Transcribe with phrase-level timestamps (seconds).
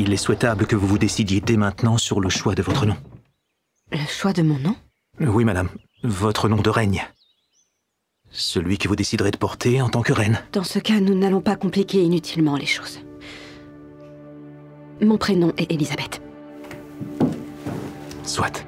[0.00, 2.96] il est souhaitable que vous vous décidiez dès maintenant sur le choix de votre nom.
[3.92, 4.74] Le choix de mon nom?
[5.20, 5.68] Oui, madame.
[6.02, 7.06] Votre nom de règne.
[8.30, 10.40] Celui que vous déciderez de porter en tant que reine.
[10.52, 13.00] Dans ce cas, nous n'allons pas compliquer inutilement les choses.
[15.02, 16.22] Mon prénom est Elisabeth.
[18.24, 18.64] Soit.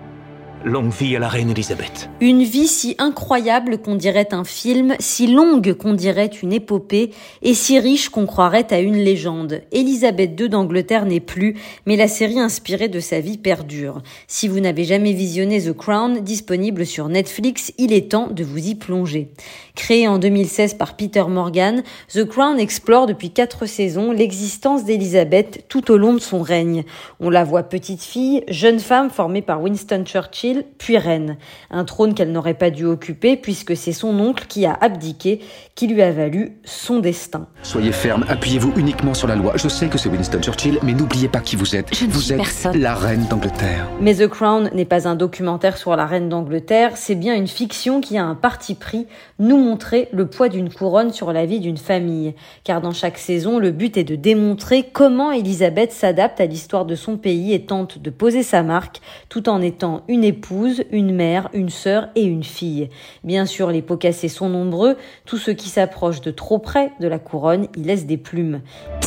[0.65, 2.09] Longue vie à la reine Elisabeth.
[2.21, 7.11] Une vie si incroyable qu'on dirait un film, si longue qu'on dirait une épopée,
[7.43, 9.63] et si riche qu'on croirait à une légende.
[9.73, 14.03] Elisabeth II d'Angleterre n'est plus, mais la série inspirée de sa vie perdure.
[14.29, 18.69] Si vous n'avez jamais visionné The Crown, disponible sur Netflix, il est temps de vous
[18.69, 19.31] y plonger.
[19.75, 21.83] Créé en 2016 par Peter Morgan,
[22.13, 26.85] The Crown explore depuis quatre saisons l'existence d'Elisabeth tout au long de son règne.
[27.19, 31.37] On la voit petite fille, jeune femme formée par Winston Churchill, puis reine.
[31.71, 35.41] Un trône qu'elle n'aurait pas dû occuper puisque c'est son oncle qui a abdiqué,
[35.75, 37.47] qui lui a valu son destin.
[37.63, 39.55] Soyez ferme, appuyez-vous uniquement sur la loi.
[39.57, 41.95] Je sais que c'est Winston Churchill, mais n'oubliez pas qui vous êtes.
[41.95, 42.79] Je ne vous suis êtes personne.
[42.79, 43.89] la reine d'Angleterre.
[44.01, 48.01] Mais The Crown n'est pas un documentaire sur la reine d'Angleterre, c'est bien une fiction
[48.01, 49.07] qui a un parti pris,
[49.39, 52.35] nous montrer le poids d'une couronne sur la vie d'une famille.
[52.65, 56.95] Car dans chaque saison, le but est de démontrer comment Elisabeth s'adapte à l'histoire de
[56.95, 60.42] son pays et tente de poser sa marque, tout en étant une épouse,
[60.91, 62.91] une mère, une sœur et une fille.
[63.25, 67.09] Bien sûr, les pots cassés sont nombreux, tous ceux qui s'approchent de trop près de
[67.09, 68.61] la couronne y laissent des plumes.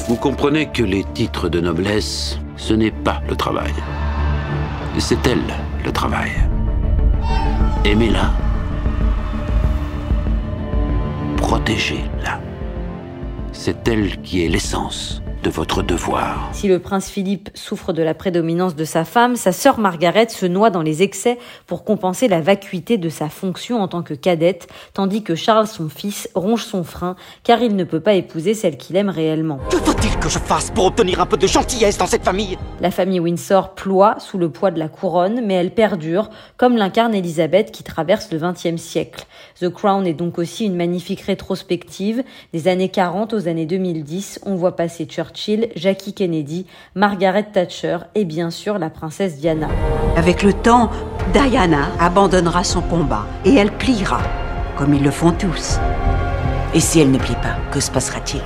[0.07, 3.73] Vous comprenez que les titres de noblesse, ce n'est pas le travail.
[4.97, 5.43] C'est elle,
[5.83, 6.31] le travail.
[7.83, 8.31] Aimez-la.
[11.37, 12.39] Protégez-la.
[13.51, 16.49] C'est elle qui est l'essence de votre devoir.
[16.53, 20.47] Si le prince Philippe souffre de la prédominance de sa femme, sa sœur Margaret se
[20.47, 24.67] noie dans les excès pour compenser la vacuité de sa fonction en tant que cadette,
[24.93, 28.75] tandis que Charles, son fils, ronge son frein car il ne peut pas épouser celle
[28.75, 29.59] qu'il aime réellement.
[29.69, 32.57] Que faut-il que je fasse pour obtenir un peu de gentillesse dans cette famille?
[32.81, 37.13] La famille Windsor ploie sous le poids de la couronne, mais elle perdure, comme l'incarne
[37.13, 39.27] Elisabeth qui traverse le XXe siècle.
[39.59, 42.23] The Crown est donc aussi une magnifique rétrospective.
[42.51, 45.34] Des années 40 aux années 2010, on voit passer Churchill,
[45.75, 46.65] Jackie Kennedy,
[46.95, 49.67] Margaret Thatcher et bien sûr la princesse Diana.
[50.15, 50.89] Avec le temps,
[51.33, 54.21] Diana abandonnera son combat et elle pliera,
[54.77, 55.79] comme ils le font tous.
[56.73, 58.41] Et si elle ne plie pas, que se passera-t-il?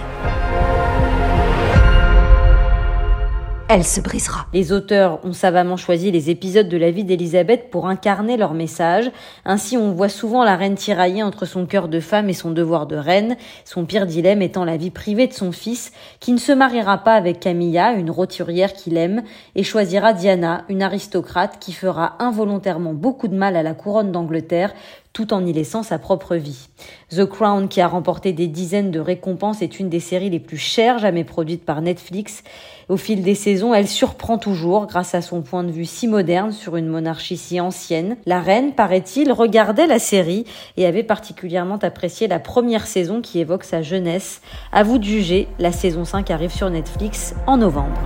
[3.71, 4.47] Elle se brisera.
[4.51, 9.11] Les auteurs ont savamment choisi les épisodes de la vie d'Elisabeth pour incarner leur message.
[9.45, 12.87] Ainsi, on voit souvent la reine tiraillée entre son cœur de femme et son devoir
[12.87, 16.51] de reine, son pire dilemme étant la vie privée de son fils, qui ne se
[16.51, 19.21] mariera pas avec Camilla, une roturière qu'il aime,
[19.53, 24.73] et choisira Diana, une aristocrate qui fera involontairement beaucoup de mal à la couronne d'Angleterre,
[25.13, 26.69] tout en y laissant sa propre vie.
[27.11, 30.57] The Crown, qui a remporté des dizaines de récompenses, est une des séries les plus
[30.57, 32.43] chères jamais produites par Netflix.
[32.89, 36.51] Au fil des saisons, elle surprend toujours grâce à son point de vue si moderne
[36.51, 38.17] sur une monarchie si ancienne.
[38.25, 40.45] La reine, paraît-il, regardait la série
[40.77, 44.41] et avait particulièrement apprécié la première saison qui évoque sa jeunesse.
[44.71, 47.99] À vous de juger, la saison 5 arrive sur Netflix en novembre.